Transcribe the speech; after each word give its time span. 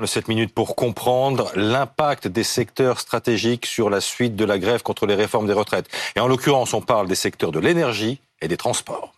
Le 0.00 0.06
7 0.06 0.28
minutes 0.28 0.54
pour 0.54 0.76
comprendre 0.76 1.52
l'impact 1.54 2.26
des 2.26 2.42
secteurs 2.42 3.00
stratégiques 3.00 3.66
sur 3.66 3.90
la 3.90 4.00
suite 4.00 4.34
de 4.34 4.46
la 4.46 4.58
grève 4.58 4.82
contre 4.82 5.04
les 5.04 5.14
réformes 5.14 5.46
des 5.46 5.52
retraites. 5.52 5.90
Et 6.16 6.20
en 6.20 6.26
l'occurrence, 6.26 6.72
on 6.72 6.80
parle 6.80 7.06
des 7.06 7.14
secteurs 7.14 7.52
de 7.52 7.58
l'énergie 7.58 8.18
et 8.40 8.48
des 8.48 8.56
transports. 8.56 9.12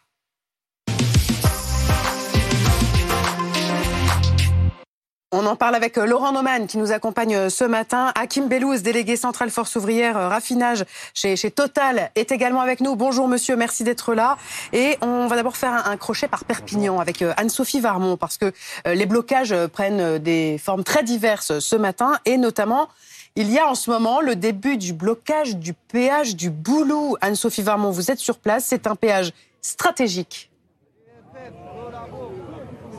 On 5.35 5.47
en 5.47 5.57
parle 5.57 5.75
avec 5.75 5.97
euh, 5.97 6.05
Laurent 6.05 6.31
Neumann 6.33 6.67
qui 6.67 6.77
nous 6.77 6.93
accompagne 6.93 7.35
euh, 7.35 7.49
ce 7.49 7.65
matin. 7.65 8.13
Hakim 8.15 8.49
Bellouz, 8.49 8.83
délégué 8.83 9.17
central 9.17 9.49
Force 9.49 9.75
ouvrière 9.77 10.19
euh, 10.19 10.29
raffinage 10.29 10.85
chez, 11.15 11.37
chez, 11.37 11.51
Total, 11.51 12.11
est 12.17 12.33
également 12.33 12.61
avec 12.61 12.83
nous. 12.83 12.97
Bonjour 12.97 13.29
monsieur, 13.29 13.57
merci 13.57 13.83
d'être 13.83 14.13
là. 14.13 14.37
Et 14.75 14.99
on 15.01 15.29
va 15.29 15.37
d'abord 15.37 15.57
faire 15.57 15.89
un, 15.89 15.97
crochet 15.97 16.29
par 16.29 16.45
Perpignan 16.45 17.01
avec 17.01 17.25
Anne-Sophie 17.39 17.81
Varmont 17.81 18.19
parce 18.19 18.37
que 18.37 18.53
les 18.87 19.07
blocages 19.07 19.55
prennent 19.69 20.19
des 20.19 20.59
formes 20.59 20.85
très 20.85 21.03
diverses 21.03 21.61
ce 21.61 21.77
matin 21.77 22.19
et 22.27 22.37
notamment 22.37 22.89
il 23.37 23.51
y 23.51 23.59
a 23.59 23.69
en 23.69 23.75
ce 23.75 23.91
moment 23.91 24.21
le 24.21 24.37
début 24.37 24.77
du 24.77 24.93
blocage 24.93 25.57
du 25.57 25.73
péage 25.73 26.37
du 26.37 26.51
Boulou. 26.51 27.17
Anne-Sophie 27.21 27.63
Varmont, 27.63 27.91
vous 27.91 28.11
êtes 28.11 28.19
sur 28.19 28.39
place. 28.39 28.67
C'est 28.67 28.87
un 28.87 28.97
péage 28.97 29.33
stratégique 29.63 30.52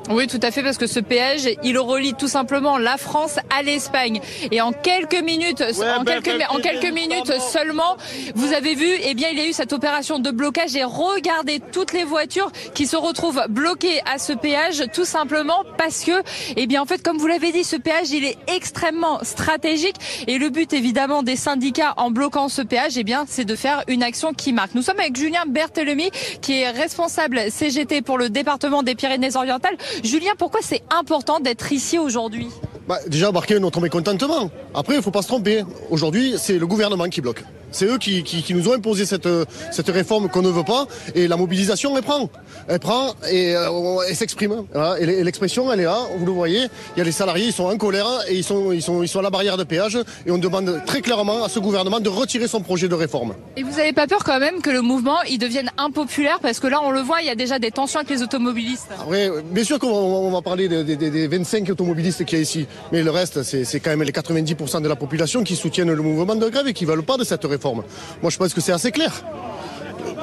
oui, 0.09 0.27
tout 0.27 0.39
à 0.41 0.52
fait, 0.52 0.63
parce 0.63 0.77
que 0.77 0.85
ce 0.85 0.99
péage, 0.99 1.48
il 1.63 1.77
relie 1.80 2.13
tout 2.13 2.27
simplement 2.27 2.77
la 2.77 2.98
France 2.98 3.38
à 3.57 3.63
l'Espagne. 3.63 4.20
Et 4.52 4.59
en 4.59 4.73
quelques 4.73 5.21
minutes, 5.21 5.62
en, 5.62 6.03
quelques, 6.03 6.43
en 6.49 6.57
quelques 6.57 6.93
minutes 6.93 7.31
seulement, 7.39 7.95
vous 8.35 8.53
avez 8.53 8.76
vu, 8.76 8.88
eh 9.03 9.13
bien, 9.13 9.29
il 9.31 9.38
y 9.38 9.41
a 9.41 9.48
eu 9.48 9.53
cette 9.53 9.71
opération 9.71 10.20
de 10.20 10.29
blocage 10.29 10.76
et 10.76 10.84
regardez 10.84 11.62
toutes 11.71 11.93
les 11.93 12.03
voitures 12.03 12.52
qui 12.73 12.85
se 12.85 12.98
retrouvent 12.98 13.43
bloquées 13.49 14.02
à 14.05 14.17
ce 14.17 14.34
péage, 14.34 14.84
tout 14.93 15.05
simplement 15.05 15.63
parce 15.77 16.04
que, 16.04 16.21
eh 16.57 16.67
bien, 16.67 16.81
en 16.81 16.85
fait, 16.85 17.01
comme 17.01 17.17
vous 17.17 17.27
l'avez 17.27 17.54
dit, 17.54 17.63
ce 17.63 17.77
péage, 17.77 18.12
il 18.12 18.26
est 18.26 18.38
extrêmement 18.48 19.20
stratégique. 19.23 19.95
Et 20.27 20.38
le 20.38 20.49
but, 20.49 20.73
évidemment, 20.73 21.23
des 21.23 21.38
syndicats 21.38 21.93
en 21.95 22.12
bloquant 22.12 22.49
ce 22.49 22.62
péage, 22.62 22.98
eh 22.98 23.05
bien, 23.05 23.23
c'est 23.27 23.45
de 23.45 23.55
faire 23.55 23.84
une 23.88 24.04
action 24.04 24.34
qui 24.34 24.51
marque. 24.51 24.76
Nous 24.76 24.82
sommes 24.82 24.99
avec 24.99 25.15
Julien 25.15 25.45
Berthelemy, 25.48 26.12
qui 26.41 26.60
est 26.60 26.70
responsable 26.70 27.40
CGT 27.49 28.01
pour 28.01 28.17
le 28.17 28.29
département 28.29 28.84
des 28.84 28.95
Pyrénées-Orientales. 28.95 29.77
Julien, 30.04 30.32
pourquoi 30.38 30.62
c'est 30.63 30.82
important 30.90 31.40
d'être 31.40 31.72
ici 31.72 31.98
aujourd'hui? 31.98 32.48
Bah, 32.88 32.99
Déjà, 33.08 33.32
marquer 33.32 33.60
notre 33.60 33.80
mécontentement. 33.82 34.50
Après, 34.74 34.96
il 34.96 34.98
ne 34.98 35.02
faut 35.04 35.12
pas 35.12 35.22
se 35.22 35.27
tromper. 35.27 35.63
Aujourd'hui, 35.90 36.35
c'est 36.38 36.58
le 36.58 36.68
gouvernement 36.68 37.05
qui 37.10 37.22
bloque. 37.22 37.44
C'est 37.74 37.85
eux 37.85 37.98
qui, 37.98 38.46
nous 38.54 38.70
ont 38.70 38.74
imposé 38.74 39.05
cette, 39.05 39.27
cette 39.71 39.90
réforme 39.90 40.29
qu'on 40.29 40.41
ne 40.41 40.49
veut 40.49 40.63
pas. 40.63 40.85
Et 41.16 41.27
la 41.27 41.38
mobilisation, 41.38 41.98
elle 41.98 42.04
prend. 42.04 42.29
Elle 42.68 42.79
prend 42.79 43.13
et 43.29 43.55
euh, 43.55 43.99
elle 44.07 44.16
s'exprime. 44.16 44.66
Et 44.99 45.24
l'expression, 45.24 45.71
elle 45.74 45.82
est 45.82 45.85
là. 45.85 45.98
Vous 46.18 46.26
le 46.26 46.32
voyez. 46.32 46.68
Il 46.96 46.99
y 46.99 47.01
a 47.01 47.04
les 47.04 47.12
salariés, 47.12 47.48
ils 47.48 47.54
sont 47.54 47.66
en 47.66 47.77
colère 47.77 48.07
et 48.29 48.35
ils 48.35 48.44
sont, 48.44 48.71
ils 48.71 48.82
sont, 48.82 49.01
ils 49.01 49.07
sont 49.07 49.20
à 49.20 49.24
la 49.24 49.29
barrière 49.29 49.57
de 49.57 49.63
péage. 49.63 49.98
Et 50.26 50.32
on 50.32 50.38
demande 50.38 50.82
très 50.85 51.01
clairement 51.01 51.44
à 51.44 51.49
ce 51.49 51.60
gouvernement 51.60 51.99
de 51.99 52.10
retirer 52.10 52.48
son 52.48 52.62
projet 52.62 52.88
de 52.88 52.96
réforme. 52.96 53.34
Et 53.57 53.63
vous 53.63 53.77
n'avez 53.77 53.94
pas 53.94 54.07
peur 54.07 54.24
quand 54.24 54.40
même 54.40 54.62
que 54.62 54.70
le 54.70 54.82
mouvement, 54.82 55.21
il 55.29 55.40
devienne 55.40 55.71
impopulaire? 55.77 56.40
Parce 56.40 56.60
que 56.60 56.68
là, 56.68 56.79
on 56.84 56.91
le 56.91 57.01
voit, 57.01 57.21
il 57.21 57.27
y 57.27 57.32
a 57.32 57.35
déjà 57.35 57.60
des 57.60 57.71
tensions 57.71 57.99
avec 57.99 58.12
les 58.12 58.21
automobilistes. 58.21 58.90
Ah 58.91 59.05
oui, 59.07 59.18
bien 59.51 59.63
sûr 59.63 59.79
qu'on 59.79 60.32
va, 60.32 60.41
parler 60.41 60.68
des, 60.68 61.27
25 61.27 61.70
automobilistes 61.70 62.26
qu'il 62.26 62.38
y 62.38 62.41
a 62.41 62.44
ici. 62.44 62.68
Mais 62.91 63.01
le 63.01 63.12
reste, 63.12 63.44
c'est 63.44 63.79
quand 63.79 63.90
même 63.90 64.03
les 64.03 64.12
90% 64.12 64.81
de 64.81 64.88
la 64.88 64.96
population 64.96 65.44
qui 65.44 65.56
soutiennent 65.56 65.91
le 65.91 66.01
mouvement 66.01 66.35
de 66.35 66.50
grève 66.50 66.68
et 66.68 66.74
qui 66.74 66.85
ne 66.85 66.91
veulent 66.91 67.03
pas 67.03 67.18
de 67.18 67.24
cette 67.24 67.44
réforme. 67.44 67.62
Moi, 67.72 68.30
je 68.30 68.38
pense 68.38 68.53
que 68.53 68.62
c'est 68.62 68.72
assez 68.72 68.92
clair. 68.92 69.24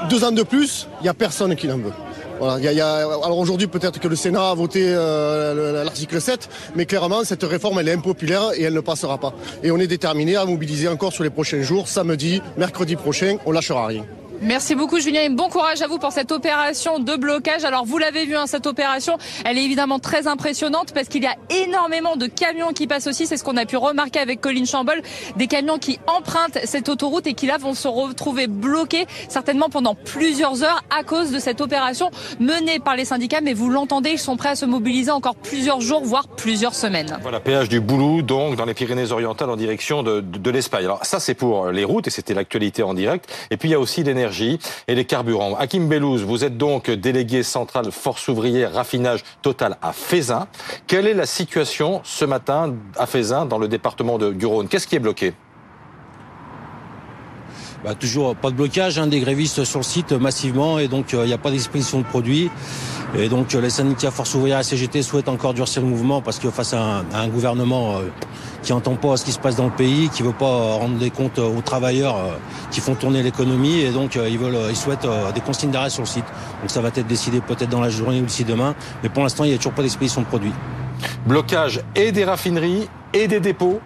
Deux 0.09 0.25
ans 0.25 0.33
de 0.33 0.43
plus, 0.43 0.89
il 1.01 1.05
n'y 1.05 1.09
a 1.09 1.15
personne 1.15 1.55
qui 1.57 1.67
n'en 1.67 1.79
veut. 1.79 1.93
alors 2.41 3.39
aujourd'hui, 3.39 3.67
peut-être 3.67 4.01
que 4.01 4.09
le 4.09 4.17
Sénat 4.17 4.51
a 4.51 4.55
voté 4.55 4.83
euh, 4.85 5.85
l'article 5.85 6.21
7, 6.21 6.49
mais 6.75 6.87
clairement, 6.87 7.23
cette 7.25 7.43
réforme, 7.43 7.79
elle 7.81 7.89
est 7.89 7.93
impopulaire 7.93 8.51
et 8.57 8.63
elle 8.63 8.75
ne 8.75 8.81
passera 8.81 9.19
pas. 9.19 9.35
Et 9.63 9.71
on 9.71 9.79
est 9.79 9.87
déterminé 9.87 10.37
à 10.37 10.45
mobiliser 10.45 10.89
encore 10.89 11.13
sur 11.13 11.23
les 11.23 11.31
prochains 11.31 11.63
jours, 11.63 11.89
samedi, 11.89 12.43
mercredi 12.57 12.97
prochain, 12.97 13.37
on 13.47 13.53
lâchera 13.53 13.87
rien. 13.87 14.05
Merci 14.43 14.75
beaucoup 14.75 14.99
Julien 15.01 15.21
et 15.21 15.29
bon 15.29 15.51
courage 15.51 15.83
à 15.83 15.87
vous 15.87 15.99
pour 15.99 16.13
cette 16.13 16.33
opération 16.33 16.99
de 16.99 17.15
blocage. 17.15 17.65
Alors 17.65 17.85
vous 17.85 17.99
l'avez 17.99 18.25
vu, 18.25 18.37
hein, 18.37 18.47
cette 18.47 18.67
opération, 18.67 19.19
elle 19.45 19.59
est 19.59 19.65
évidemment 19.65 19.99
très 19.99 20.27
impressionnante 20.27 20.95
parce 20.95 21.09
qu'il 21.09 21.23
y 21.23 21.27
a 21.27 21.37
énormément 21.51 22.17
de 22.17 22.27
camions 22.27 22.73
qui 22.73 22.87
passent 22.87 23.07
aussi. 23.07 23.27
C'est 23.27 23.37
ce 23.37 23.45
qu'on 23.45 23.59
a 23.59 23.67
pu 23.67 23.77
remarquer 23.77 24.19
avec 24.19 24.41
Colline 24.41 24.65
Chambol, 24.65 25.03
des 25.37 25.47
camions 25.47 25.79
qui 25.79 25.99
empruntent 26.07 26.59
cette 26.65 26.89
autoroute 26.89 27.27
et 27.27 27.35
qui 27.35 27.47
là 27.47 27.59
vont 27.59 27.75
se 27.75 27.87
retrouver 27.87 28.47
bloqués 28.47 29.05
certainement 29.29 29.69
pendant 29.69 29.95
plusieurs 29.95 30.63
heures 30.63 30.83
à 30.89 31.05
cause 31.05 31.33
de 31.33 31.39
cette 31.39 31.61
opération 31.61 32.11
menée 32.39 32.79
par 32.79 32.97
les 32.97 33.05
syndicats. 33.05 33.43
Mais 33.43 33.53
vous 33.53 33.69
l'entendez, 33.69 34.13
ils 34.13 34.19
sont 34.19 34.39
prêts 34.39 34.49
à 34.49 34.57
se 34.57 34.65
mobiliser 34.65 35.11
encore 35.11 35.35
plusieurs 35.35 35.83
jours, 35.83 36.03
voire 36.03 36.29
plusieurs 36.29 36.75
semaines. 36.75 37.19
Voilà, 37.21 37.41
péage 37.41 37.69
du 37.69 37.81
Boulou, 37.81 38.23
donc 38.23 38.57
dans 38.57 38.65
les 38.65 38.75
Pyrénées-Orientales 38.75 39.51
en 39.51 39.57
direction 39.57 40.03
de, 40.03 40.23
de 40.23 40.51
l'Espagne. 40.51 40.87
Alors 40.87 41.05
ça 41.05 41.21
c'est 41.21 41.35
pour 41.35 41.71
les 41.71 41.85
routes 41.85 42.07
et 42.07 42.11
c'était 42.11 42.33
l'actualité 42.33 42.83
en 42.83 42.95
direct. 42.95 43.31
Et 43.51 43.59
puis 43.59 43.69
il 43.69 43.73
y 43.73 43.75
a 43.75 43.81
aussi 43.81 44.03
l'énergie 44.03 44.30
et 44.89 44.95
les 44.95 45.05
carburants. 45.05 45.57
Hakim 45.57 45.89
Bellouz, 45.89 46.23
vous 46.23 46.45
êtes 46.45 46.57
donc 46.57 46.91
délégué 46.91 47.43
central 47.43 47.91
force 47.91 48.29
ouvrière 48.29 48.73
raffinage 48.73 49.25
total 49.43 49.77
à 49.83 49.93
Fézin. 49.93 50.47
Quelle 50.87 51.07
est 51.07 51.15
la 51.15 51.27
situation 51.27 52.01
ce 52.05 52.25
matin 52.25 52.75
à 52.97 53.07
Fézin 53.07 53.47
dans 53.47 53.59
le 53.59 53.69
département 53.69 54.19
de, 54.19 54.33
du 54.33 54.47
Rhône? 54.47 54.69
Qu'est-ce 54.69 54.87
qui 54.87 54.97
est 54.97 55.01
bloqué? 55.01 55.35
Bah, 57.83 57.95
toujours 57.95 58.37
pas 58.37 58.51
de 58.51 58.57
blocage, 58.57 58.99
hein, 58.99 59.07
des 59.07 59.21
grévistes 59.21 59.65
sur 59.65 59.79
le 59.79 59.85
site 59.85 60.13
massivement 60.13 60.79
et 60.79 60.87
donc 60.87 61.13
il 61.13 61.19
euh, 61.19 61.27
n'y 61.27 61.33
a 61.33 61.39
pas 61.39 61.51
d'exposition 61.51 61.99
de 61.99 62.05
produits. 62.05 62.51
Et 63.17 63.29
donc 63.29 63.55
euh, 63.55 63.61
les 63.61 63.71
syndicats 63.71 64.11
Force 64.11 64.35
ouvrière 64.35 64.61
et 64.61 64.63
CGT 64.63 65.03
souhaitent 65.03 65.29
encore 65.29 65.53
durcir 65.53 65.83
le 65.83 65.89
mouvement 65.89 66.23
parce 66.23 66.39
que 66.39 66.51
face 66.51 66.75
à 66.75 67.03
un, 67.13 67.29
gouvernement 67.29 67.97
euh, 67.97 68.03
qui 68.63 68.73
n'entend 68.73 68.95
pas 68.95 69.17
ce 69.17 69.25
qui 69.25 69.33
se 69.33 69.39
passe 69.39 69.57
dans 69.57 69.65
le 69.65 69.73
pays, 69.73 70.09
qui 70.11 70.23
veut 70.23 70.33
pas 70.33 70.75
rendre 70.75 70.99
des 70.99 71.11
comptes 71.11 71.39
aux 71.39 71.61
travailleurs 71.63 72.17
qui 72.71 72.81
font 72.81 72.95
tourner 72.95 73.23
l'économie 73.23 73.81
et 73.81 73.91
donc 73.91 74.15
ils 74.17 74.39
veulent, 74.39 74.59
ils 74.69 74.77
souhaitent 74.77 75.09
des 75.35 75.41
consignes 75.41 75.71
d'arrêt 75.71 75.91
sur 75.91 76.03
le 76.03 76.09
site. 76.09 76.27
Donc 76.61 76.71
ça 76.71 76.81
va 76.81 76.89
être 76.89 77.07
décidé 77.07 77.41
peut-être 77.41 77.71
dans 77.71 77.81
la 77.81 77.89
journée 77.89 78.21
ou 78.21 78.25
d'ici 78.25 78.45
demain, 78.45 78.75
mais 79.03 79.09
pour 79.09 79.23
l'instant 79.23 79.45
il 79.45 79.49
n'y 79.49 79.55
a 79.55 79.57
toujours 79.57 79.73
pas 79.73 79.83
d'exposition 79.83 80.21
de 80.21 80.27
produits. 80.27 80.53
Blocage 81.27 81.81
et 81.97 82.13
des 82.13 82.25
raffineries 82.25 82.89
et 83.15 83.29
des 83.29 83.41
dépôts 83.41 83.81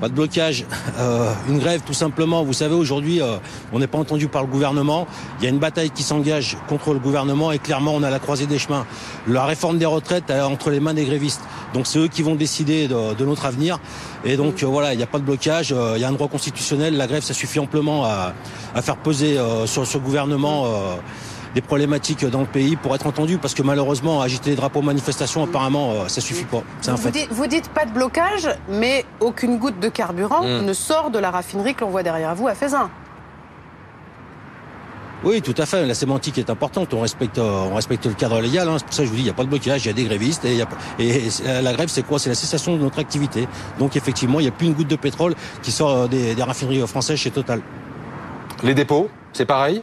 pas 0.00 0.08
de 0.08 0.14
blocage, 0.14 0.64
euh, 0.98 1.32
une 1.48 1.58
grève 1.58 1.82
tout 1.84 1.92
simplement. 1.92 2.42
Vous 2.42 2.54
savez, 2.54 2.74
aujourd'hui, 2.74 3.20
euh, 3.20 3.36
on 3.72 3.78
n'est 3.78 3.86
pas 3.86 3.98
entendu 3.98 4.28
par 4.28 4.42
le 4.42 4.48
gouvernement. 4.48 5.06
Il 5.38 5.44
y 5.44 5.46
a 5.46 5.50
une 5.50 5.58
bataille 5.58 5.90
qui 5.90 6.02
s'engage 6.02 6.56
contre 6.68 6.94
le 6.94 6.98
gouvernement 6.98 7.52
et 7.52 7.58
clairement, 7.58 7.92
on 7.94 8.02
a 8.02 8.10
la 8.10 8.18
croisée 8.18 8.46
des 8.46 8.58
chemins. 8.58 8.86
La 9.28 9.44
réforme 9.44 9.78
des 9.78 9.86
retraites 9.86 10.30
est 10.30 10.40
entre 10.40 10.70
les 10.70 10.80
mains 10.80 10.94
des 10.94 11.04
grévistes. 11.04 11.42
Donc 11.74 11.86
c'est 11.86 11.98
eux 11.98 12.08
qui 12.08 12.22
vont 12.22 12.34
décider 12.34 12.88
de, 12.88 13.24
notre 13.24 13.44
avenir. 13.44 13.78
Et 14.24 14.36
donc 14.36 14.62
euh, 14.62 14.66
voilà, 14.66 14.94
il 14.94 14.96
n'y 14.96 15.02
a 15.02 15.06
pas 15.06 15.18
de 15.18 15.24
blocage. 15.24 15.74
Il 15.94 16.00
y 16.00 16.04
a 16.04 16.08
un 16.08 16.12
droit 16.12 16.28
constitutionnel. 16.28 16.96
La 16.96 17.06
grève, 17.06 17.22
ça 17.22 17.34
suffit 17.34 17.58
amplement 17.58 18.04
à, 18.06 18.32
à 18.74 18.82
faire 18.82 18.96
peser 18.96 19.38
sur 19.66 19.86
ce 19.86 19.98
gouvernement 19.98 20.66
des 21.54 21.60
problématiques 21.60 22.24
dans 22.24 22.40
le 22.40 22.46
pays 22.46 22.76
pour 22.76 22.94
être 22.94 23.06
entendu 23.06 23.38
parce 23.38 23.54
que 23.54 23.62
malheureusement 23.62 24.20
agiter 24.20 24.50
les 24.50 24.56
drapeaux 24.56 24.82
manifestations 24.82 25.44
apparemment 25.44 25.92
euh, 25.92 26.08
ça 26.08 26.20
suffit 26.20 26.44
pas. 26.44 26.62
C'est 26.80 26.90
un 26.90 26.94
vous, 26.94 27.02
fait. 27.02 27.10
Dites, 27.10 27.28
vous 27.30 27.46
dites 27.46 27.68
pas 27.68 27.86
de 27.86 27.92
blocage 27.92 28.48
mais 28.68 29.04
aucune 29.20 29.58
goutte 29.58 29.80
de 29.80 29.88
carburant 29.88 30.42
hmm. 30.42 30.64
ne 30.64 30.72
sort 30.72 31.10
de 31.10 31.18
la 31.18 31.30
raffinerie 31.30 31.74
que 31.74 31.82
l'on 31.82 31.90
voit 31.90 32.02
derrière 32.02 32.34
vous 32.34 32.48
à 32.48 32.54
Faisin. 32.54 32.90
Oui, 35.22 35.42
tout 35.42 35.54
à 35.58 35.66
fait. 35.66 35.84
La 35.84 35.92
sémantique 35.92 36.38
est 36.38 36.48
importante. 36.48 36.94
On 36.94 37.00
respecte, 37.00 37.38
euh, 37.38 37.68
on 37.70 37.74
respecte 37.74 38.06
le 38.06 38.14
cadre 38.14 38.40
légal. 38.40 38.66
Hein. 38.66 38.76
C'est 38.78 38.86
pour 38.86 38.94
ça 38.94 39.02
que 39.02 39.06
je 39.06 39.10
vous 39.10 39.16
dis, 39.16 39.22
il 39.22 39.24
n'y 39.24 39.30
a 39.30 39.34
pas 39.34 39.44
de 39.44 39.50
blocage, 39.50 39.84
il 39.84 39.88
y 39.88 39.90
a 39.90 39.92
des 39.92 40.04
grévistes. 40.04 40.46
Et, 40.46 40.64
et 40.98 41.28
la 41.62 41.72
grève, 41.74 41.90
c'est 41.90 42.02
quoi? 42.02 42.18
C'est 42.18 42.30
la 42.30 42.34
cessation 42.34 42.74
de 42.74 42.80
notre 42.80 42.98
activité. 42.98 43.46
Donc 43.78 43.96
effectivement, 43.96 44.40
il 44.40 44.44
n'y 44.44 44.48
a 44.48 44.52
plus 44.52 44.66
une 44.66 44.72
goutte 44.72 44.88
de 44.88 44.96
pétrole 44.96 45.34
qui 45.62 45.72
sort 45.72 45.90
euh, 45.90 46.08
des, 46.08 46.34
des 46.34 46.42
raffineries 46.42 46.86
françaises 46.86 47.18
chez 47.18 47.30
Total. 47.30 47.60
Les 48.62 48.72
dépôts, 48.72 49.10
c'est 49.34 49.44
pareil? 49.44 49.82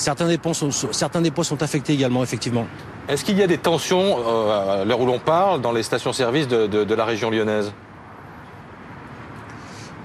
Certains 0.00 0.28
dépôts 0.28 0.54
sont, 0.54 0.70
certains 0.70 1.22
sont 1.42 1.62
affectés 1.62 1.92
également, 1.92 2.22
effectivement. 2.22 2.66
Est-ce 3.06 3.22
qu'il 3.22 3.36
y 3.36 3.42
a 3.42 3.46
des 3.46 3.58
tensions, 3.58 4.16
euh, 4.18 4.80
à 4.80 4.84
l'heure 4.86 4.98
où 4.98 5.04
l'on 5.04 5.18
parle, 5.18 5.60
dans 5.60 5.72
les 5.72 5.82
stations-service 5.82 6.48
de 6.48 6.94
la 6.94 7.04
région 7.04 7.30
lyonnaise? 7.30 7.70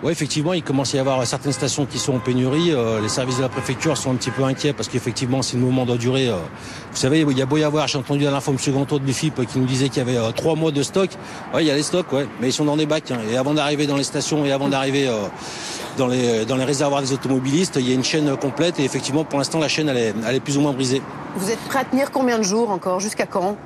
Oui, 0.03 0.11
effectivement, 0.11 0.53
il 0.53 0.61
commence 0.61 0.93
à 0.93 0.97
y 0.97 0.99
avoir 0.99 1.25
certaines 1.25 1.53
stations 1.53 1.85
qui 1.85 1.99
sont 1.99 2.15
en 2.15 2.19
pénurie. 2.19 2.71
Euh, 2.71 3.01
les 3.01 3.09
services 3.09 3.37
de 3.37 3.41
la 3.41 3.49
préfecture 3.49 3.97
sont 3.97 4.11
un 4.11 4.15
petit 4.15 4.29
peu 4.29 4.43
inquiets 4.43 4.73
parce 4.73 4.89
qu'effectivement, 4.89 5.41
si 5.41 5.55
le 5.55 5.61
mouvement 5.61 5.85
doit 5.85 5.97
durer, 5.97 6.27
euh, 6.27 6.35
vous 6.91 6.97
savez, 6.97 7.21
il 7.21 7.37
y 7.37 7.41
a 7.41 7.45
beau 7.45 7.57
y 7.57 7.63
avoir, 7.63 7.87
j'ai 7.87 7.97
entendu 7.97 8.27
à 8.27 8.31
l'info 8.31 8.51
M. 8.51 8.73
Ganto 8.73 8.99
de 8.99 9.05
l'UFIP 9.05 9.45
qui 9.45 9.57
nous 9.57 9.65
disait 9.65 9.89
qu'il 9.89 9.99
y 9.99 10.01
avait 10.01 10.17
euh, 10.17 10.31
trois 10.31 10.55
mois 10.55 10.71
de 10.71 10.83
stock. 10.83 11.09
Oui, 11.53 11.63
il 11.63 11.67
y 11.67 11.71
a 11.71 11.75
les 11.75 11.83
stocks, 11.83 12.11
ouais, 12.11 12.27
mais 12.41 12.49
ils 12.49 12.53
sont 12.53 12.65
dans 12.65 12.77
des 12.77 12.85
bacs. 12.85 13.09
Hein. 13.11 13.19
Et 13.31 13.37
avant 13.37 13.53
d'arriver 13.53 13.87
dans 13.87 13.97
les 13.97 14.03
stations 14.03 14.45
et 14.45 14.51
avant 14.51 14.67
d'arriver 14.67 15.09
dans, 15.97 16.07
les, 16.07 16.45
dans 16.45 16.57
les 16.57 16.65
réservoirs 16.65 17.01
des 17.01 17.13
automobilistes, 17.13 17.77
il 17.79 17.87
y 17.87 17.91
a 17.91 17.95
une 17.95 18.03
chaîne 18.03 18.35
complète 18.37 18.79
et 18.79 18.83
effectivement, 18.83 19.23
pour 19.23 19.39
l'instant, 19.39 19.59
la 19.59 19.69
chaîne, 19.69 19.89
elle 19.89 19.97
est, 19.97 20.13
elle 20.27 20.35
est 20.35 20.39
plus 20.39 20.57
ou 20.57 20.61
moins 20.61 20.73
brisée. 20.73 21.01
Vous 21.37 21.49
êtes 21.49 21.59
prêt 21.59 21.79
à 21.79 21.85
tenir 21.85 22.11
combien 22.11 22.37
de 22.37 22.43
jours 22.43 22.69
encore? 22.69 22.99
Jusqu'à 22.99 23.25
quand? 23.25 23.57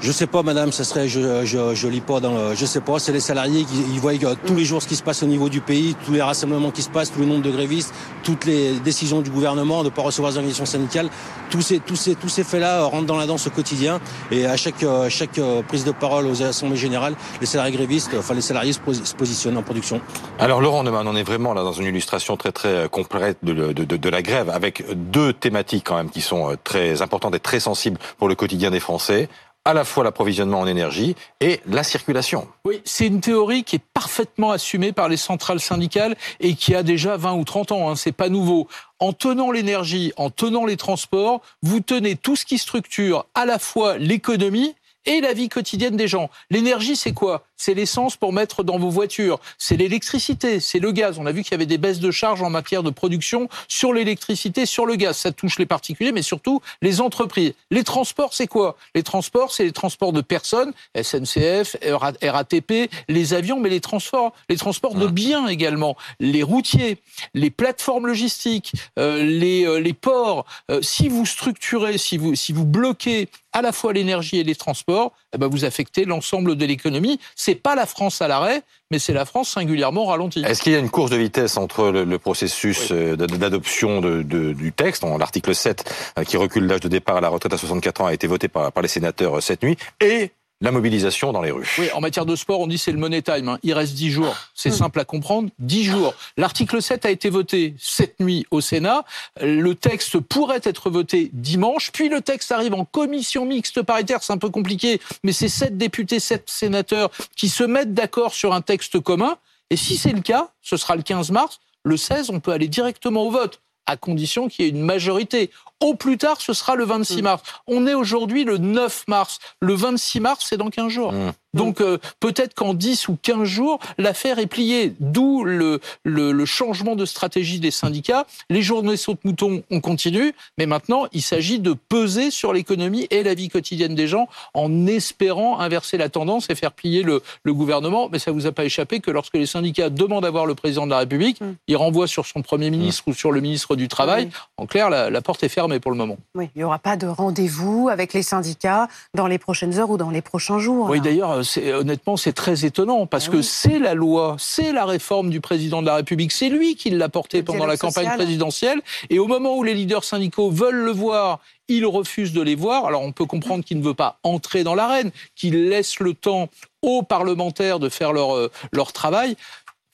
Je 0.00 0.12
sais 0.12 0.26
pas, 0.26 0.42
madame, 0.42 0.72
ça 0.72 0.84
serait, 0.84 1.08
je, 1.08 1.44
je, 1.44 1.74
je 1.74 1.88
lis 1.88 2.00
pas 2.00 2.20
dans 2.20 2.34
le, 2.34 2.54
je 2.54 2.66
sais 2.66 2.80
pas, 2.80 2.98
c'est 2.98 3.12
les 3.12 3.20
salariés 3.20 3.64
qui 3.64 3.74
ils 3.92 3.98
voient 3.98 4.12
tous 4.46 4.54
les 4.54 4.64
jours 4.64 4.82
ce 4.82 4.88
qui 4.88 4.96
se 4.96 5.02
passe 5.02 5.22
au 5.22 5.26
niveau 5.26 5.48
du 5.48 5.60
pays, 5.60 5.96
tous 6.04 6.12
les 6.12 6.22
rassemblements 6.22 6.70
qui 6.70 6.82
se 6.82 6.90
passent, 6.90 7.12
tout 7.12 7.20
le 7.20 7.26
nombre 7.26 7.42
de 7.42 7.50
grévistes, 7.50 7.92
toutes 8.22 8.44
les 8.44 8.78
décisions 8.80 9.20
du 9.20 9.30
gouvernement 9.30 9.80
de 9.80 9.88
ne 9.88 9.90
pas 9.90 10.02
recevoir 10.02 10.32
des 10.32 10.38
organisations 10.38 10.66
syndicales. 10.66 11.08
Tous 11.50 11.62
ces, 11.62 11.78
tous 11.80 11.96
ces, 11.96 12.14
tous 12.14 12.28
ces 12.28 12.44
faits-là 12.44 12.84
rentrent 12.84 13.06
dans 13.06 13.16
la 13.16 13.26
danse 13.26 13.46
au 13.46 13.50
quotidien 13.50 14.00
et 14.30 14.46
à 14.46 14.56
chaque, 14.56 14.84
chaque 15.08 15.40
prise 15.68 15.84
de 15.84 15.92
parole 15.92 16.26
aux 16.26 16.42
assemblées 16.42 16.76
générales, 16.76 17.14
les 17.40 17.46
salariés 17.46 17.76
grévistes, 17.76 18.10
enfin 18.18 18.34
les 18.34 18.40
salariés 18.40 18.72
se, 18.72 18.80
positionnent 19.14 19.56
en 19.56 19.62
production. 19.62 20.00
Alors 20.38 20.60
Laurent 20.60 20.84
Neumann, 20.84 21.08
on 21.08 21.16
est 21.16 21.22
vraiment 21.22 21.54
là 21.54 21.62
dans 21.62 21.72
une 21.72 21.86
illustration 21.86 22.36
très 22.36 22.52
très 22.52 22.88
complète 22.88 23.38
de, 23.42 23.72
de, 23.72 23.84
de, 23.84 23.96
de 23.96 24.08
la 24.08 24.22
grève 24.22 24.50
avec 24.50 24.84
deux 25.10 25.32
thématiques 25.32 25.84
quand 25.86 25.96
même 25.96 26.10
qui 26.10 26.20
sont 26.20 26.50
euh, 26.50 26.56
très 26.62 27.02
importantes 27.02 27.34
et 27.34 27.40
très 27.40 27.60
sensibles 27.60 27.98
pour 28.18 28.28
le 28.28 28.34
quotidien 28.34 28.70
des 28.70 28.80
Français 28.80 29.28
à 29.66 29.74
la 29.74 29.84
fois 29.84 30.04
l'approvisionnement 30.04 30.60
en 30.60 30.66
énergie 30.66 31.16
et 31.40 31.60
la 31.66 31.82
circulation. 31.82 32.46
Oui, 32.64 32.80
c'est 32.84 33.08
une 33.08 33.20
théorie 33.20 33.64
qui 33.64 33.76
est 33.76 33.84
parfaitement 33.92 34.52
assumée 34.52 34.92
par 34.92 35.08
les 35.08 35.16
centrales 35.16 35.58
syndicales 35.58 36.14
et 36.38 36.54
qui 36.54 36.74
a 36.74 36.84
déjà 36.84 37.16
20 37.16 37.34
ou 37.34 37.44
30 37.44 37.72
ans. 37.72 37.90
Hein, 37.90 37.96
c'est 37.96 38.12
pas 38.12 38.28
nouveau. 38.28 38.68
En 39.00 39.12
tenant 39.12 39.50
l'énergie, 39.50 40.12
en 40.16 40.30
tenant 40.30 40.66
les 40.66 40.76
transports, 40.76 41.42
vous 41.62 41.80
tenez 41.80 42.14
tout 42.14 42.36
ce 42.36 42.46
qui 42.46 42.58
structure 42.58 43.26
à 43.34 43.44
la 43.44 43.58
fois 43.58 43.98
l'économie 43.98 44.76
et 45.04 45.20
la 45.20 45.32
vie 45.32 45.48
quotidienne 45.48 45.96
des 45.96 46.08
gens. 46.08 46.30
L'énergie, 46.50 46.94
c'est 46.94 47.12
quoi? 47.12 47.44
C'est 47.56 47.74
l'essence 47.74 48.16
pour 48.16 48.32
mettre 48.32 48.62
dans 48.62 48.78
vos 48.78 48.90
voitures, 48.90 49.40
c'est 49.58 49.76
l'électricité, 49.76 50.60
c'est 50.60 50.78
le 50.78 50.92
gaz. 50.92 51.18
On 51.18 51.26
a 51.26 51.32
vu 51.32 51.42
qu'il 51.42 51.52
y 51.52 51.54
avait 51.54 51.66
des 51.66 51.78
baisses 51.78 52.00
de 52.00 52.10
charges 52.10 52.42
en 52.42 52.50
matière 52.50 52.82
de 52.82 52.90
production 52.90 53.48
sur 53.68 53.92
l'électricité, 53.92 54.66
sur 54.66 54.86
le 54.86 54.96
gaz. 54.96 55.16
Ça 55.16 55.32
touche 55.32 55.58
les 55.58 55.66
particuliers, 55.66 56.12
mais 56.12 56.22
surtout 56.22 56.60
les 56.82 57.00
entreprises. 57.00 57.54
Les 57.70 57.84
transports, 57.84 58.34
c'est 58.34 58.46
quoi? 58.46 58.76
Les 58.94 59.02
transports, 59.02 59.52
c'est 59.52 59.64
les 59.64 59.72
transports 59.72 60.12
de 60.12 60.20
personnes, 60.20 60.72
SNCF, 61.00 61.76
RATP, 62.22 62.90
les 63.08 63.34
avions, 63.34 63.60
mais 63.60 63.70
les 63.70 63.80
transports, 63.80 64.32
les 64.48 64.56
transports 64.56 64.94
de 64.94 65.06
biens 65.06 65.48
également, 65.48 65.96
les 66.20 66.42
routiers, 66.42 66.98
les 67.34 67.50
plateformes 67.50 68.06
logistiques, 68.06 68.72
euh, 68.98 69.22
les, 69.22 69.64
euh, 69.64 69.78
les 69.78 69.92
ports. 69.92 70.44
Euh, 70.70 70.80
si 70.82 71.08
vous 71.08 71.26
structurez, 71.26 71.98
si 71.98 72.18
vous, 72.18 72.34
si 72.34 72.52
vous 72.52 72.64
bloquez 72.64 73.28
à 73.52 73.62
la 73.62 73.72
fois 73.72 73.94
l'énergie 73.94 74.36
et 74.36 74.44
les 74.44 74.54
transports, 74.54 75.12
eh 75.34 75.38
ben 75.38 75.46
vous 75.46 75.64
affectez 75.64 76.04
l'ensemble 76.04 76.56
de 76.56 76.66
l'économie. 76.66 77.18
C'est 77.46 77.54
pas 77.54 77.76
la 77.76 77.86
France 77.86 78.20
à 78.22 78.26
l'arrêt, 78.26 78.62
mais 78.90 78.98
c'est 78.98 79.12
la 79.12 79.24
France 79.24 79.50
singulièrement 79.50 80.04
ralentie. 80.06 80.42
Est-ce 80.44 80.60
qu'il 80.60 80.72
y 80.72 80.74
a 80.74 80.80
une 80.80 80.90
course 80.90 81.12
de 81.12 81.16
vitesse 81.16 81.56
entre 81.56 81.90
le, 81.90 82.18
processus 82.18 82.90
euh, 82.90 83.14
d'adoption 83.14 84.00
de, 84.00 84.24
du 84.24 84.72
texte, 84.72 85.04
l'article 85.16 85.54
7, 85.54 85.84
euh, 86.18 86.24
qui 86.24 86.36
recule 86.36 86.66
l'âge 86.66 86.80
de 86.80 86.88
départ 86.88 87.18
à 87.18 87.20
la 87.20 87.28
retraite 87.28 87.52
à 87.52 87.56
64 87.56 88.00
ans, 88.00 88.06
a 88.06 88.14
été 88.14 88.26
voté 88.26 88.48
par, 88.48 88.72
par 88.72 88.82
les 88.82 88.88
sénateurs 88.88 89.36
euh, 89.36 89.40
cette 89.40 89.62
nuit, 89.62 89.76
et 90.00 90.32
la 90.60 90.72
mobilisation 90.72 91.32
dans 91.32 91.42
les 91.42 91.50
rues. 91.50 91.68
Oui, 91.78 91.90
en 91.92 92.00
matière 92.00 92.24
de 92.24 92.34
sport, 92.34 92.60
on 92.60 92.66
dit 92.66 92.78
c'est 92.78 92.92
le 92.92 92.98
money 92.98 93.20
time. 93.20 93.48
Hein. 93.48 93.58
Il 93.62 93.74
reste 93.74 93.94
dix 93.94 94.10
jours. 94.10 94.34
C'est 94.54 94.70
hmm. 94.70 94.74
simple 94.74 95.00
à 95.00 95.04
comprendre. 95.04 95.50
Dix 95.58 95.84
jours. 95.84 96.14
L'article 96.36 96.80
7 96.80 97.04
a 97.04 97.10
été 97.10 97.28
voté 97.28 97.74
cette 97.78 98.20
nuit 98.20 98.46
au 98.50 98.60
Sénat. 98.60 99.04
Le 99.42 99.74
texte 99.74 100.18
pourrait 100.18 100.60
être 100.62 100.88
voté 100.88 101.30
dimanche. 101.32 101.92
Puis 101.92 102.08
le 102.08 102.22
texte 102.22 102.52
arrive 102.52 102.74
en 102.74 102.84
commission 102.84 103.44
mixte 103.44 103.82
paritaire. 103.82 104.22
C'est 104.22 104.32
un 104.32 104.38
peu 104.38 104.50
compliqué, 104.50 105.00
mais 105.22 105.32
c'est 105.32 105.48
sept 105.48 105.76
députés, 105.76 106.20
sept 106.20 106.48
sénateurs 106.48 107.10
qui 107.36 107.48
se 107.48 107.64
mettent 107.64 107.94
d'accord 107.94 108.32
sur 108.32 108.54
un 108.54 108.62
texte 108.62 108.98
commun. 109.00 109.36
Et 109.68 109.76
si 109.76 109.96
c'est 109.96 110.12
le 110.12 110.20
cas, 110.20 110.48
ce 110.62 110.76
sera 110.76 110.96
le 110.96 111.02
15 111.02 111.32
mars. 111.32 111.60
Le 111.84 111.96
16, 111.96 112.30
on 112.30 112.40
peut 112.40 112.52
aller 112.52 112.68
directement 112.68 113.24
au 113.24 113.30
vote 113.30 113.60
à 113.86 113.96
condition 113.96 114.48
qu'il 114.48 114.64
y 114.64 114.68
ait 114.68 114.70
une 114.70 114.82
majorité. 114.82 115.50
Au 115.80 115.94
plus 115.94 116.16
tard, 116.18 116.40
ce 116.40 116.52
sera 116.52 116.74
le 116.74 116.84
26 116.84 117.18
mm. 117.18 117.22
mars. 117.22 117.42
On 117.66 117.86
est 117.86 117.94
aujourd'hui 117.94 118.44
le 118.44 118.58
9 118.58 119.04
mars. 119.08 119.38
Le 119.60 119.74
26 119.74 120.20
mars, 120.20 120.46
c'est 120.48 120.56
dans 120.56 120.70
15 120.70 120.88
jours. 120.88 121.12
Mm. 121.12 121.32
Donc 121.54 121.80
euh, 121.80 121.98
peut-être 122.20 122.54
qu'en 122.54 122.74
10 122.74 123.08
ou 123.08 123.18
15 123.20 123.44
jours, 123.44 123.78
l'affaire 123.98 124.38
est 124.38 124.46
pliée. 124.46 124.94
D'où 125.00 125.44
le, 125.44 125.80
le, 126.04 126.44
changement 126.44 126.96
de 126.96 127.04
stratégie 127.04 127.60
des 127.60 127.70
syndicats. 127.70 128.26
Les 128.50 128.62
journées 128.62 128.96
sautent 128.96 129.24
moutons, 129.24 129.62
on 129.70 129.80
continue, 129.80 130.32
mais 130.58 130.66
maintenant, 130.66 131.06
il 131.12 131.22
s'agit 131.22 131.58
de 131.58 131.72
peser 131.72 132.30
sur 132.30 132.52
l'économie 132.52 133.06
et 133.10 133.22
la 133.22 133.34
vie 133.34 133.48
quotidienne 133.48 133.94
des 133.94 134.06
gens 134.06 134.28
en 134.54 134.86
espérant 134.86 135.58
inverser 135.58 135.96
la 135.96 136.08
tendance 136.08 136.48
et 136.50 136.54
faire 136.54 136.72
plier 136.72 137.02
le, 137.02 137.22
le 137.42 137.54
gouvernement. 137.54 138.08
Mais 138.10 138.18
ça 138.18 138.30
vous 138.30 138.46
a 138.46 138.52
pas 138.52 138.64
échappé 138.64 139.00
que 139.00 139.10
lorsque 139.10 139.34
les 139.34 139.46
syndicats 139.46 139.90
demandent 139.90 140.24
à 140.24 140.30
voir 140.30 140.46
le 140.46 140.54
président 140.54 140.86
de 140.86 140.90
la 140.90 140.98
République, 140.98 141.40
mm. 141.40 141.54
il 141.68 141.76
renvoie 141.76 142.06
sur 142.06 142.26
son 142.26 142.42
Premier 142.42 142.70
ministre 142.70 143.04
ou 143.08 143.12
sur 143.12 143.32
le 143.32 143.40
ministre 143.40 143.76
du 143.76 143.88
Travail. 143.88 144.28
En 144.56 144.66
clair, 144.66 144.90
la, 144.90 145.10
la 145.10 145.20
porte 145.20 145.42
est 145.42 145.48
fermée 145.48 145.80
pour 145.80 145.90
le 145.90 145.96
moment. 145.96 146.16
Oui, 146.34 146.48
il 146.54 146.58
n'y 146.58 146.64
aura 146.64 146.78
pas 146.78 146.96
de 146.96 147.06
rendez-vous 147.06 147.88
avec 147.90 148.12
les 148.12 148.22
syndicats 148.22 148.88
dans 149.14 149.26
les 149.26 149.38
prochaines 149.38 149.78
heures 149.78 149.90
ou 149.90 149.96
dans 149.96 150.10
les 150.10 150.22
prochains 150.22 150.58
jours. 150.58 150.88
Oui, 150.90 151.00
d'ailleurs, 151.00 151.35
honnêtement, 151.72 152.16
c'est 152.16 152.32
très 152.32 152.64
étonnant 152.64 153.06
parce 153.06 153.28
ah 153.28 153.32
que 153.32 153.42
c'est 153.42 153.78
la 153.78 153.94
loi, 153.94 154.36
c'est 154.38 154.72
la 154.72 154.84
réforme 154.84 155.30
du 155.30 155.40
président 155.40 155.80
de 155.80 155.86
la 155.86 155.96
République, 155.96 156.32
c'est 156.32 156.48
lui 156.48 156.76
qui 156.76 156.90
l'a 156.90 157.08
portée 157.08 157.42
pendant 157.42 157.66
la 157.66 157.76
campagne 157.76 158.10
présidentielle. 158.14 158.80
Et 159.10 159.18
au 159.18 159.26
moment 159.26 159.56
où 159.56 159.62
les 159.62 159.74
leaders 159.74 160.04
syndicaux 160.04 160.50
veulent 160.50 160.84
le 160.84 160.92
voir, 160.92 161.40
il 161.68 161.84
refuse 161.86 162.32
de 162.32 162.42
les 162.42 162.54
voir. 162.54 162.86
Alors 162.86 163.02
on 163.02 163.12
peut 163.12 163.26
comprendre 163.26 163.64
qu'il 163.64 163.78
ne 163.78 163.84
veut 163.84 163.94
pas 163.94 164.18
entrer 164.22 164.64
dans 164.64 164.74
l'arène, 164.74 165.10
qu'il 165.34 165.68
laisse 165.68 166.00
le 166.00 166.14
temps 166.14 166.48
aux 166.82 167.02
parlementaires 167.02 167.78
de 167.80 167.88
faire 167.88 168.12
leur, 168.12 168.36
euh, 168.36 168.50
leur 168.72 168.92
travail. 168.92 169.36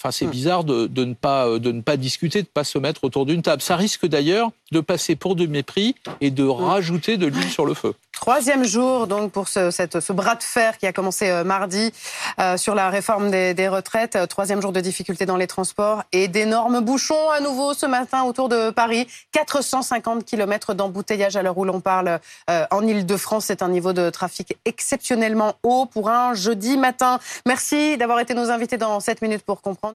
Enfin, 0.03 0.11
c'est 0.11 0.27
hmm. 0.27 0.31
bizarre 0.31 0.65
de, 0.65 0.89
de, 0.89 1.05
ne 1.05 1.15
pas, 1.15 1.47
euh, 1.47 1.59
de 1.61 1.71
ne 1.71 1.81
pas 1.81 1.97
discuter, 1.97 2.41
de 2.43 2.49
ne 2.49 2.53
pas 2.53 2.65
se 2.65 2.77
mettre 2.77 3.05
autour 3.05 3.25
d'une 3.25 3.41
table. 3.41 3.63
Ça 3.63 3.77
risque 3.77 4.05
d'ailleurs 4.05 4.51
de 4.73 4.81
passer 4.81 5.15
pour 5.15 5.37
du 5.37 5.47
mépris 5.47 5.95
et 6.21 6.33
de 6.33 6.43
hmm. 6.43 6.51
rajouter 6.51 7.17
de 7.19 7.27
l'huile 7.27 7.51
sur 7.51 7.67
le 7.67 7.75
feu. 7.75 7.95
Troisième 8.11 8.65
jour 8.65 9.07
donc 9.07 9.33
pour 9.33 9.49
ce, 9.49 9.71
cette, 9.71 10.01
ce 10.01 10.13
bras 10.13 10.35
de 10.35 10.43
fer 10.43 10.79
qui 10.79 10.87
a 10.87 10.93
commencé 10.93 11.29
euh, 11.29 11.45
mardi 11.45 11.93
euh, 12.41 12.57
sur 12.57 12.75
la 12.75 12.89
réforme 12.91 13.31
des, 13.31 13.55
des 13.55 13.69
retraites. 13.69 14.19
troisième 14.29 14.61
jour 14.61 14.73
de 14.73 14.81
difficultés 14.81 15.27
dans 15.27 15.37
les 15.37 15.47
transports 15.47 16.03
et 16.13 16.27
d'énormes 16.27 16.81
bouchons 16.81 17.31
à 17.31 17.41
nouveau 17.41 17.73
ce 17.75 17.87
matin 17.87 18.25
autour 18.25 18.49
de 18.49 18.71
Paris. 18.71 19.07
450 19.33 20.25
km 20.25 20.75
d'embouteillage 20.75 21.37
à 21.37 21.43
l'heure 21.43 21.59
où 21.59 21.65
l'on 21.65 21.81
parle 21.81 22.21
en 22.49 22.87
Ile-de-France. 22.87 23.47
C'est 23.47 23.63
un 23.63 23.69
niveau 23.69 23.93
de 23.93 24.11
trafic 24.11 24.57
exceptionnellement 24.65 25.55
haut 25.63 25.87
pour 25.87 26.11
un 26.11 26.35
jeudi 26.35 26.77
matin. 26.77 27.19
Merci 27.47 27.97
d'avoir 27.97 28.21
été 28.21 28.35
nos 28.35 28.51
invités 28.51 28.79
dans 28.79 29.01
7 29.01 29.23
minutes 29.23 29.43
pour 29.43 29.63
comprendre. 29.63 29.83